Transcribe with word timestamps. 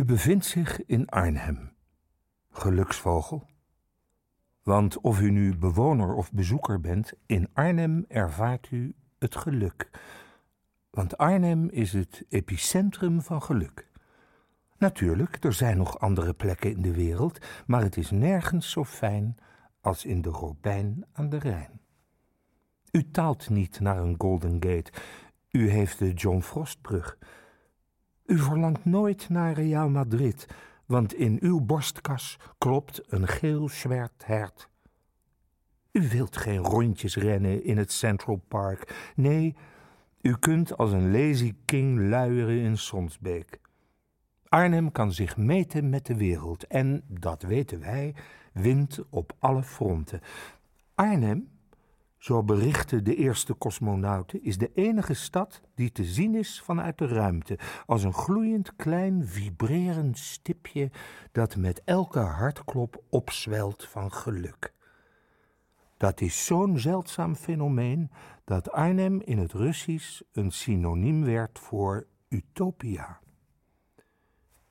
U 0.00 0.04
bevindt 0.04 0.44
zich 0.44 0.84
in 0.86 1.08
Arnhem, 1.08 1.72
geluksvogel. 2.50 3.46
Want 4.62 5.00
of 5.00 5.20
u 5.20 5.30
nu 5.30 5.56
bewoner 5.56 6.14
of 6.14 6.32
bezoeker 6.32 6.80
bent, 6.80 7.12
in 7.26 7.48
Arnhem 7.52 8.04
ervaart 8.08 8.70
u 8.70 8.94
het 9.18 9.36
geluk. 9.36 9.90
Want 10.90 11.18
Arnhem 11.18 11.68
is 11.68 11.92
het 11.92 12.24
epicentrum 12.28 13.22
van 13.22 13.42
geluk. 13.42 13.90
Natuurlijk, 14.78 15.44
er 15.44 15.52
zijn 15.52 15.76
nog 15.76 15.98
andere 15.98 16.34
plekken 16.34 16.70
in 16.70 16.82
de 16.82 16.94
wereld, 16.94 17.46
maar 17.66 17.82
het 17.82 17.96
is 17.96 18.10
nergens 18.10 18.70
zo 18.70 18.84
fijn 18.84 19.36
als 19.80 20.04
in 20.04 20.22
de 20.22 20.30
Robijn 20.30 21.04
aan 21.12 21.28
de 21.28 21.38
Rijn. 21.38 21.80
U 22.90 23.10
taalt 23.10 23.48
niet 23.48 23.80
naar 23.80 23.98
een 23.98 24.14
Golden 24.18 24.62
Gate, 24.62 24.92
u 25.50 25.70
heeft 25.70 25.98
de 25.98 26.12
John 26.12 26.40
Frostbrug. 26.40 27.18
U 28.30 28.38
verlangt 28.38 28.84
nooit 28.84 29.28
naar 29.28 29.52
Real 29.52 29.88
Madrid, 29.88 30.46
want 30.86 31.14
in 31.14 31.38
uw 31.40 31.60
borstkas 31.60 32.38
klopt 32.58 33.12
een 33.12 33.28
geel 33.28 33.68
zwart 33.68 34.26
hert. 34.26 34.68
U 35.92 36.08
wilt 36.08 36.36
geen 36.36 36.58
rondjes 36.58 37.16
rennen 37.16 37.64
in 37.64 37.78
het 37.78 37.92
Central 37.92 38.42
Park. 38.48 39.10
Nee, 39.14 39.56
u 40.20 40.36
kunt 40.36 40.76
als 40.76 40.92
een 40.92 41.10
lazy 41.12 41.54
king 41.64 42.08
luieren 42.08 42.58
in 42.58 42.78
Sonsbeek. 42.78 43.60
Arnhem 44.48 44.92
kan 44.92 45.12
zich 45.12 45.36
meten 45.36 45.88
met 45.88 46.06
de 46.06 46.16
wereld 46.16 46.66
en, 46.66 47.02
dat 47.06 47.42
weten 47.42 47.80
wij, 47.80 48.14
wint 48.52 49.00
op 49.08 49.32
alle 49.38 49.62
fronten. 49.62 50.20
Arnhem 50.94 51.48
zo 52.20 52.42
berichten 52.42 53.04
de 53.04 53.14
eerste 53.14 53.58
cosmonauten, 53.58 54.42
is 54.42 54.58
de 54.58 54.70
enige 54.74 55.14
stad 55.14 55.60
die 55.74 55.92
te 55.92 56.04
zien 56.04 56.34
is 56.34 56.62
vanuit 56.62 56.98
de 56.98 57.06
ruimte, 57.06 57.58
als 57.86 58.02
een 58.02 58.12
gloeiend 58.12 58.76
klein 58.76 59.26
vibrerend 59.26 60.18
stipje 60.18 60.90
dat 61.32 61.56
met 61.56 61.82
elke 61.84 62.18
hartklop 62.18 63.02
opzwelt 63.08 63.84
van 63.84 64.12
geluk. 64.12 64.74
Dat 65.96 66.20
is 66.20 66.44
zo'n 66.44 66.78
zeldzaam 66.78 67.34
fenomeen 67.34 68.10
dat 68.44 68.72
Arnhem 68.72 69.20
in 69.20 69.38
het 69.38 69.52
Russisch 69.52 70.20
een 70.32 70.50
synoniem 70.50 71.24
werd 71.24 71.58
voor 71.58 72.06
utopia. 72.28 73.20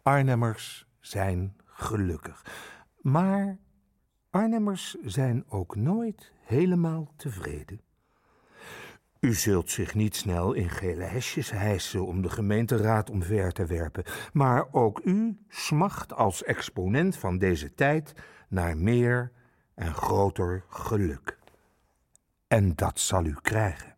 Arnhemmers 0.01 0.87
zijn 0.99 1.55
gelukkig, 1.65 2.45
maar 3.01 3.59
Arnhemmers 4.29 4.97
zijn 5.01 5.43
ook 5.47 5.75
nooit 5.75 6.31
helemaal 6.49 7.13
tevreden. 7.15 7.81
U 9.19 9.33
zult 9.33 9.69
zich 9.69 9.95
niet 9.95 10.15
snel 10.15 10.53
in 10.53 10.69
gele 10.69 11.03
hesjes 11.03 11.51
hijsen 11.51 12.05
om 12.05 12.21
de 12.21 12.29
gemeenteraad 12.29 13.09
omver 13.09 13.51
te 13.51 13.65
werpen, 13.65 14.03
maar 14.33 14.67
ook 14.71 15.01
u 15.03 15.37
smacht 15.47 16.13
als 16.13 16.43
exponent 16.43 17.17
van 17.17 17.37
deze 17.37 17.73
tijd 17.73 18.13
naar 18.47 18.77
meer 18.77 19.31
en 19.75 19.93
groter 19.93 20.63
geluk. 20.69 21.37
En 22.47 22.75
dat 22.75 22.99
zal 22.99 23.25
u 23.25 23.35
krijgen. 23.41 23.95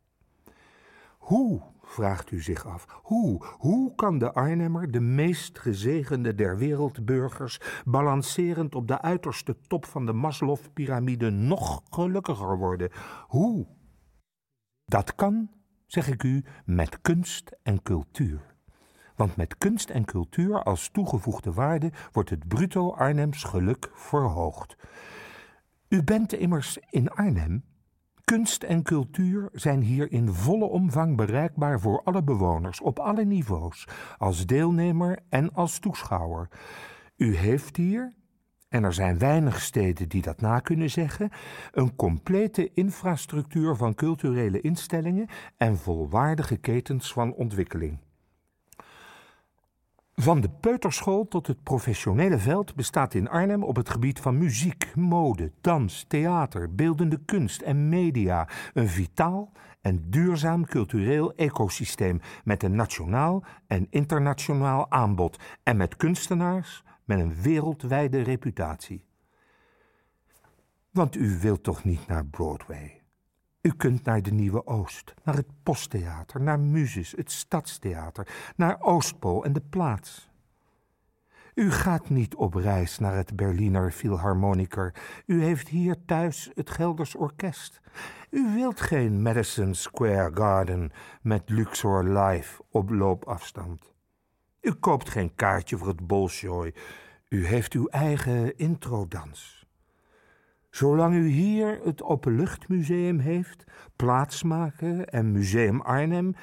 Hoe 1.18 1.62
vraagt 1.92 2.32
u 2.32 2.42
zich 2.42 2.66
af. 2.66 2.86
Hoe, 3.02 3.46
hoe 3.58 3.96
kan 3.96 4.18
de 4.18 4.34
Arnhemmer, 4.34 4.92
de 4.92 5.00
meest 5.00 5.60
gezegende 5.60 6.36
der 6.36 6.58
wereldburgers, 6.58 7.60
balancerend 7.86 8.76
op 8.76 8.88
de 8.88 9.02
uiterste 9.02 9.58
top 9.68 9.86
van 9.86 10.06
de 10.06 10.14
Maslow-pyramide 10.14 11.30
nog 11.30 11.82
gelukkiger 11.90 12.58
worden? 12.58 12.90
Hoe? 13.28 13.68
Dat 14.86 15.16
kan, 15.16 15.50
zeg 15.86 16.08
ik 16.08 16.24
u, 16.24 16.44
met 16.66 17.02
kunst 17.02 17.52
en 17.64 17.82
cultuur. 17.82 18.56
Want 19.16 19.36
met 19.36 19.58
kunst 19.58 19.90
en 19.90 20.06
cultuur 20.06 20.64
als 20.64 20.90
toegevoegde 20.90 21.54
waarde 21.54 21.92
wordt 22.12 22.30
het 22.30 22.48
bruto 22.48 22.92
Arnhems 22.94 23.44
geluk 23.44 23.90
verhoogd. 23.94 24.76
U 25.88 26.04
bent 26.04 26.34
immers 26.34 26.78
in 26.90 27.10
Arnhem 27.10 27.64
Kunst 28.32 28.64
en 28.64 28.84
cultuur 28.84 29.50
zijn 29.54 29.82
hier 29.82 30.12
in 30.12 30.34
volle 30.34 30.66
omvang 30.66 31.18
bereikbaar 31.18 31.80
voor 31.80 32.02
alle 32.04 32.24
bewoners 32.24 32.82
op 32.82 33.00
alle 33.00 33.26
niveaus, 33.26 33.88
als 34.18 34.46
deelnemer 34.46 35.20
en 35.30 35.54
als 35.54 35.80
toeschouwer. 35.80 36.48
U 37.18 37.36
heeft 37.36 37.78
hier, 37.78 38.14
en 38.70 38.84
er 38.84 38.94
zijn 38.94 39.18
weinig 39.18 39.62
steden 39.62 40.10
die 40.10 40.22
dat 40.22 40.42
na 40.42 40.60
kunnen 40.60 40.90
zeggen, 40.90 41.30
een 41.72 41.96
complete 41.96 42.74
infrastructuur 42.74 43.76
van 43.76 43.96
culturele 43.96 44.62
instellingen 44.62 45.28
en 45.58 45.78
volwaardige 45.78 46.58
ketens 46.58 47.14
van 47.14 47.34
ontwikkeling. 47.34 47.98
Van 50.22 50.42
de 50.42 50.50
peuterschool 50.50 51.28
tot 51.28 51.48
het 51.48 51.64
professionele 51.64 52.38
veld 52.38 52.76
bestaat 52.76 53.14
in 53.14 53.30
Arnhem 53.30 53.64
op 53.64 53.76
het 53.76 53.90
gebied 53.90 54.20
van 54.20 54.38
muziek, 54.38 54.96
mode, 54.96 55.52
dans, 55.62 56.06
theater, 56.08 56.76
beeldende 56.76 57.20
kunst 57.26 57.62
en 57.62 57.90
media 57.90 58.48
een 58.74 58.88
vitaal 58.88 59.52
en 59.82 60.10
duurzaam 60.10 60.66
cultureel 60.66 61.34
ecosysteem 61.36 62.22
met 62.44 62.64
een 62.64 62.76
nationaal 62.76 63.44
en 63.68 63.88
internationaal 63.90 64.92
aanbod 64.92 65.40
en 65.64 65.78
met 65.78 65.96
kunstenaars 65.96 66.84
met 67.06 67.20
een 67.20 67.42
wereldwijde 67.42 68.22
reputatie. 68.22 69.06
Want 70.92 71.16
u 71.16 71.40
wilt 71.40 71.64
toch 71.64 71.84
niet 71.84 72.08
naar 72.08 72.26
Broadway? 72.26 73.01
U 73.62 73.74
kunt 73.74 74.04
naar 74.04 74.22
de 74.22 74.32
Nieuwe 74.32 74.66
Oost, 74.68 75.14
naar 75.24 75.36
het 75.36 75.48
Posttheater, 75.64 76.42
naar 76.42 76.60
Muses, 76.60 77.12
het 77.12 77.32
Stadstheater, 77.32 78.28
naar 78.56 78.82
Oostpool 78.82 79.44
en 79.46 79.54
de 79.54 79.62
Plaats. 79.70 80.30
U 81.54 81.72
gaat 81.72 82.10
niet 82.10 82.36
op 82.36 82.54
reis 82.54 83.00
naar 83.00 83.16
het 83.16 83.36
Berliner 83.36 83.92
Philharmoniker. 83.92 84.94
U 85.26 85.44
heeft 85.44 85.68
hier 85.68 85.96
thuis 86.06 86.52
het 86.54 86.70
Gelders 86.70 87.16
Orkest. 87.16 87.82
U 88.30 88.54
wilt 88.54 88.82
geen 88.82 89.22
Madison 89.22 89.74
Square 89.74 90.32
Garden 90.34 90.92
met 91.22 91.50
Luxor 91.50 92.04
Live 92.04 92.64
op 92.70 92.90
loopafstand. 92.90 93.94
U 94.62 94.74
koopt 94.74 95.10
geen 95.10 95.36
kaartje 95.36 95.78
voor 95.78 95.88
het 95.88 96.08
Bolshoi. 96.08 96.74
U 97.30 97.46
heeft 97.46 97.74
uw 97.74 97.88
eigen 97.88 98.58
introdans. 98.58 99.61
Zolang 100.72 101.14
u 101.14 101.28
hier 101.28 101.80
het 101.84 102.04
Openluchtmuseum 102.04 103.20
heeft, 103.20 103.64
plaatsmaken 103.96 105.10
en 105.10 105.32
Museum 105.32 105.82
Arnhem, 105.82 106.36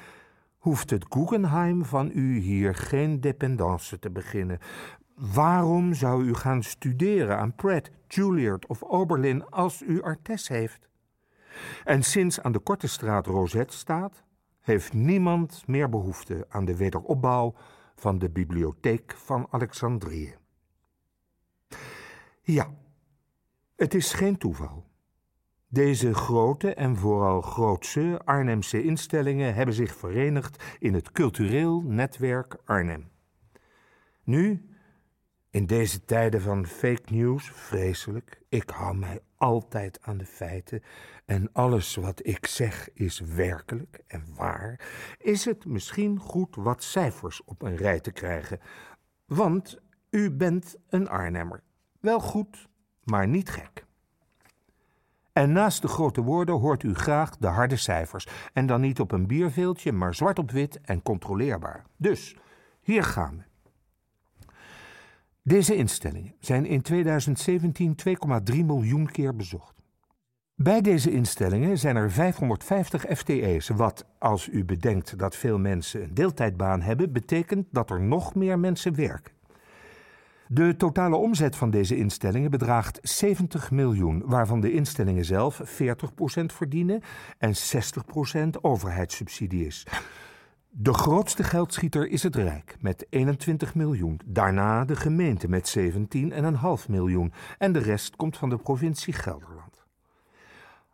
hoeft 0.57 0.89
het 0.89 1.05
Guggenheim 1.09 1.85
van 1.85 2.11
u 2.13 2.37
hier 2.37 2.75
geen 2.75 3.21
dependance 3.21 3.99
te 3.99 4.09
beginnen. 4.09 4.59
Waarom 5.15 5.93
zou 5.93 6.23
u 6.23 6.33
gaan 6.33 6.63
studeren 6.63 7.37
aan 7.37 7.55
Pratt, 7.55 7.91
Juilliard 8.07 8.67
of 8.67 8.83
Oberlin 8.83 9.45
als 9.49 9.81
u 9.81 10.01
Artes 10.01 10.47
heeft? 10.47 10.89
En 11.83 12.03
sinds 12.03 12.41
aan 12.41 12.51
de 12.51 12.59
Korte 12.59 12.87
Straat 12.87 13.25
Rosette 13.25 13.77
staat, 13.77 14.23
heeft 14.59 14.93
niemand 14.93 15.63
meer 15.67 15.89
behoefte 15.89 16.45
aan 16.49 16.65
de 16.65 16.75
wederopbouw 16.75 17.53
van 17.95 18.19
de 18.19 18.29
bibliotheek 18.29 19.13
van 19.15 19.47
Alexandrië. 19.49 20.35
Ja, 22.41 22.69
het 23.79 23.93
is 23.93 24.13
geen 24.13 24.37
toeval. 24.37 24.85
Deze 25.67 26.13
grote 26.13 26.73
en 26.73 26.95
vooral 26.95 27.41
grootse 27.41 28.21
Arnhemse 28.25 28.83
instellingen 28.83 29.53
hebben 29.53 29.75
zich 29.75 29.95
verenigd 29.95 30.63
in 30.79 30.93
het 30.93 31.11
cultureel 31.11 31.81
netwerk 31.81 32.57
Arnhem. 32.65 33.09
Nu, 34.23 34.69
in 35.49 35.65
deze 35.65 36.05
tijden 36.05 36.41
van 36.41 36.65
fake 36.65 37.13
news, 37.13 37.51
vreselijk, 37.51 38.41
ik 38.49 38.69
hou 38.69 38.97
mij 38.97 39.19
altijd 39.35 39.99
aan 40.01 40.17
de 40.17 40.25
feiten 40.25 40.83
en 41.25 41.49
alles 41.51 41.95
wat 41.95 42.25
ik 42.27 42.45
zeg 42.45 42.89
is 42.93 43.19
werkelijk 43.19 44.03
en 44.07 44.25
waar, 44.35 44.89
is 45.17 45.45
het 45.45 45.65
misschien 45.65 46.19
goed 46.19 46.55
wat 46.55 46.83
cijfers 46.83 47.43
op 47.43 47.61
een 47.61 47.75
rij 47.75 47.99
te 47.99 48.11
krijgen. 48.11 48.59
Want 49.25 49.77
u 50.09 50.31
bent 50.31 50.75
een 50.89 51.09
Arnhemmer. 51.09 51.63
Wel 51.99 52.19
goed, 52.19 52.68
maar 53.09 53.27
niet 53.27 53.49
gek. 53.49 53.85
En 55.33 55.51
naast 55.51 55.81
de 55.81 55.87
grote 55.87 56.21
woorden 56.21 56.55
hoort 56.55 56.83
u 56.83 56.93
graag 56.93 57.37
de 57.37 57.47
harde 57.47 57.75
cijfers. 57.75 58.27
En 58.53 58.65
dan 58.65 58.81
niet 58.81 58.99
op 58.99 59.11
een 59.11 59.27
bierveeltje, 59.27 59.91
maar 59.91 60.15
zwart 60.15 60.39
op 60.39 60.51
wit 60.51 60.79
en 60.81 61.01
controleerbaar. 61.01 61.85
Dus, 61.97 62.35
hier 62.81 63.03
gaan 63.03 63.37
we. 63.37 63.43
Deze 65.41 65.75
instellingen 65.75 66.33
zijn 66.39 66.65
in 66.65 66.81
2017 66.81 67.95
2,3 68.53 68.65
miljoen 68.65 69.11
keer 69.11 69.35
bezocht. 69.35 69.81
Bij 70.55 70.81
deze 70.81 71.11
instellingen 71.11 71.77
zijn 71.77 71.95
er 71.95 72.11
550 72.11 73.05
FTE's, 73.17 73.67
wat, 73.67 74.05
als 74.17 74.47
u 74.47 74.65
bedenkt 74.65 75.19
dat 75.19 75.35
veel 75.35 75.59
mensen 75.59 76.03
een 76.03 76.13
deeltijdbaan 76.13 76.81
hebben, 76.81 77.11
betekent 77.11 77.67
dat 77.71 77.89
er 77.89 78.01
nog 78.01 78.35
meer 78.35 78.59
mensen 78.59 78.95
werken. 78.95 79.33
De 80.51 80.75
totale 80.75 81.15
omzet 81.15 81.55
van 81.55 81.69
deze 81.69 81.97
instellingen 81.97 82.51
bedraagt 82.51 82.99
70 83.01 83.71
miljoen, 83.71 84.23
waarvan 84.25 84.61
de 84.61 84.71
instellingen 84.71 85.25
zelf 85.25 85.61
40% 85.81 86.45
verdienen 86.45 87.01
en 87.37 87.53
60% 88.57 88.61
overheidssubsidie 88.61 89.65
is. 89.65 89.87
De 90.69 90.93
grootste 90.93 91.43
geldschieter 91.43 92.07
is 92.07 92.23
het 92.23 92.35
Rijk 92.35 92.75
met 92.79 93.05
21 93.09 93.75
miljoen. 93.75 94.19
Daarna 94.25 94.85
de 94.85 94.95
gemeente 94.95 95.49
met 95.49 95.77
17,5 95.77 96.89
miljoen. 96.89 97.33
En 97.57 97.71
de 97.71 97.79
rest 97.79 98.15
komt 98.15 98.37
van 98.37 98.49
de 98.49 98.57
provincie 98.57 99.13
Gelderland. 99.13 99.85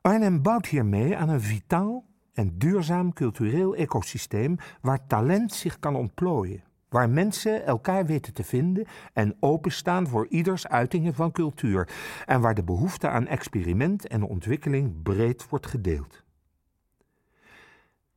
Arnhem 0.02 0.42
bouwt 0.42 0.68
hiermee 0.68 1.18
aan 1.18 1.30
een 1.30 1.42
vitaal 1.42 2.06
en 2.34 2.58
duurzaam 2.58 3.14
cultureel 3.14 3.76
ecosysteem 3.76 4.58
waar 4.82 5.08
talent 5.08 5.54
zich 5.54 5.80
kan 5.80 5.96
ontplooien. 5.96 6.64
Waar 6.96 7.10
mensen 7.10 7.66
elkaar 7.66 8.06
weten 8.06 8.34
te 8.34 8.44
vinden 8.44 8.86
en 9.14 9.36
openstaan 9.40 10.08
voor 10.08 10.28
ieders 10.28 10.68
uitingen 10.68 11.14
van 11.14 11.32
cultuur. 11.32 11.90
En 12.26 12.42
waar 12.42 12.56
de 12.56 12.64
behoefte 12.64 13.10
aan 13.10 13.28
experiment 13.28 14.08
en 14.08 14.24
ontwikkeling 14.24 15.04
breed 15.04 15.50
wordt 15.50 15.68
gedeeld. 15.68 16.24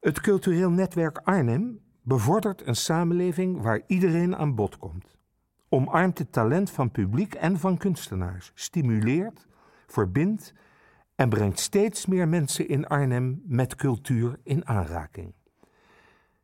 Het 0.01 0.21
cultureel 0.21 0.71
netwerk 0.71 1.19
Arnhem 1.19 1.81
bevordert 2.03 2.67
een 2.67 2.77
samenleving 2.77 3.63
waar 3.63 3.83
iedereen 3.87 4.37
aan 4.37 4.55
bod 4.55 4.79
komt. 4.79 5.17
Omarmt 5.69 6.19
het 6.19 6.33
talent 6.33 6.71
van 6.71 6.91
publiek 6.91 7.35
en 7.35 7.59
van 7.59 7.77
kunstenaars, 7.77 8.53
stimuleert, 8.55 9.47
verbindt 9.87 10.55
en 11.15 11.29
brengt 11.29 11.59
steeds 11.59 12.07
meer 12.07 12.29
mensen 12.29 12.69
in 12.69 12.87
Arnhem 12.87 13.43
met 13.47 13.75
cultuur 13.75 14.39
in 14.43 14.67
aanraking. 14.67 15.38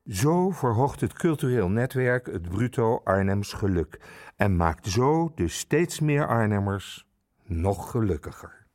Zo 0.09 0.51
verhoogt 0.51 1.01
het 1.01 1.13
cultureel 1.13 1.69
netwerk 1.69 2.27
het 2.27 2.49
bruto 2.49 3.01
Arnhems 3.05 3.53
geluk 3.53 4.01
en 4.37 4.57
maakt 4.57 4.87
zo 4.87 5.33
de 5.35 5.49
steeds 5.49 6.01
meer 6.01 6.27
Arnhemmers 6.27 7.07
nog 7.43 7.91
gelukkiger. 7.91 8.67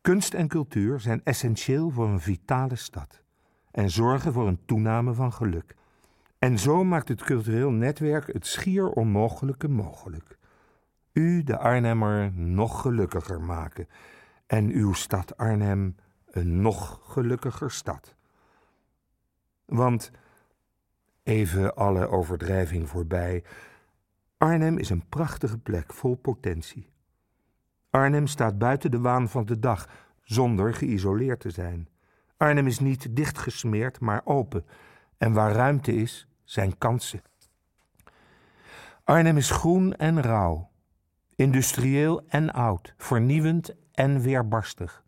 Kunst 0.00 0.34
en 0.34 0.48
cultuur 0.48 1.00
zijn 1.00 1.20
essentieel 1.24 1.90
voor 1.90 2.06
een 2.08 2.20
vitale 2.20 2.76
stad 2.76 3.22
en 3.70 3.90
zorgen 3.90 4.32
voor 4.32 4.48
een 4.48 4.64
toename 4.64 5.14
van 5.14 5.32
geluk. 5.32 5.74
En 6.38 6.58
zo 6.58 6.84
maakt 6.84 7.08
het 7.08 7.22
cultureel 7.22 7.70
netwerk 7.70 8.32
het 8.32 8.46
schier 8.46 8.88
onmogelijke 8.90 9.68
mogelijk. 9.68 10.38
U, 11.12 11.42
de 11.42 11.58
Arnhemmer, 11.58 12.32
nog 12.32 12.80
gelukkiger 12.80 13.40
maken 13.40 13.88
en 14.46 14.70
uw 14.70 14.92
stad 14.92 15.36
Arnhem 15.36 15.96
een 16.30 16.60
nog 16.60 17.00
gelukkiger 17.02 17.70
stad. 17.70 18.14
Want, 19.64 20.10
even 21.22 21.74
alle 21.74 22.08
overdrijving 22.08 22.88
voorbij, 22.88 23.44
Arnhem 24.36 24.78
is 24.78 24.90
een 24.90 25.08
prachtige 25.08 25.58
plek 25.58 25.92
vol 25.92 26.14
potentie. 26.14 26.92
Arnhem 27.90 28.26
staat 28.26 28.58
buiten 28.58 28.90
de 28.90 29.00
waan 29.00 29.28
van 29.28 29.46
de 29.46 29.58
dag, 29.58 29.88
zonder 30.22 30.74
geïsoleerd 30.74 31.40
te 31.40 31.50
zijn. 31.50 31.88
Arnhem 32.36 32.66
is 32.66 32.78
niet 32.78 33.16
dichtgesmeerd, 33.16 34.00
maar 34.00 34.20
open. 34.24 34.64
En 35.18 35.32
waar 35.32 35.52
ruimte 35.52 35.94
is, 35.94 36.28
zijn 36.44 36.78
kansen. 36.78 37.22
Arnhem 39.04 39.36
is 39.36 39.50
groen 39.50 39.94
en 39.94 40.22
rauw, 40.22 40.70
industrieel 41.34 42.24
en 42.28 42.52
oud, 42.52 42.94
vernieuwend 42.96 43.74
en 43.92 44.20
weerbarstig. 44.20 45.03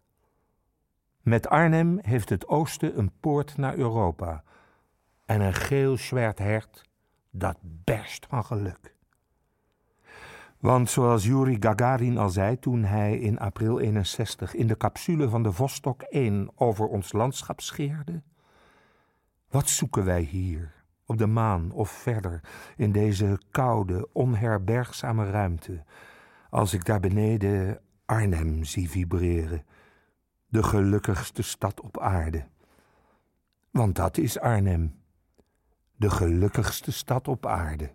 Met 1.27 1.49
Arnhem 1.49 1.99
heeft 2.03 2.29
het 2.29 2.49
oosten 2.49 2.99
een 2.99 3.11
poort 3.21 3.57
naar 3.57 3.77
Europa 3.77 4.43
en 5.25 5.41
een 5.41 5.55
geel 5.55 5.97
hert 6.35 6.83
dat 7.31 7.57
berst 7.61 8.27
van 8.29 8.45
geluk. 8.45 8.95
Want 10.59 10.91
zoals 10.91 11.25
Yuri 11.25 11.57
Gagarin 11.61 12.19
al 12.19 12.29
zei 12.29 12.59
toen 12.59 12.85
hij 12.85 13.19
in 13.19 13.39
april 13.39 13.81
61 13.81 14.55
in 14.55 14.67
de 14.67 14.77
capsule 14.77 15.29
van 15.29 15.43
de 15.43 15.53
Vostok 15.53 16.03
1 16.03 16.51
over 16.55 16.87
ons 16.87 17.13
landschap 17.13 17.61
scheerde: 17.61 18.23
Wat 19.49 19.69
zoeken 19.69 20.05
wij 20.05 20.23
hier, 20.23 20.73
op 21.07 21.19
de 21.19 21.27
maan 21.27 21.71
of 21.71 21.91
verder, 21.91 22.41
in 22.77 22.93
deze 22.93 23.39
koude, 23.51 24.09
onherbergzame 24.13 25.31
ruimte, 25.31 25.85
als 26.51 26.75
ik 26.75 26.85
daar 26.85 27.01
beneden 27.01 27.81
Arnhem 28.05 28.65
zie 28.65 28.91
vibreren, 28.91 29.65
de 30.47 30.63
gelukkigste 30.63 31.43
stad 31.43 31.81
op 31.81 32.01
aarde? 32.01 32.47
Want 33.71 33.97
dat 33.97 34.19
is 34.19 34.39
Arnhem, 34.39 35.01
de 35.97 36.11
gelukkigste 36.11 36.93
stad 36.93 37.29
op 37.29 37.47
aarde. 37.47 37.95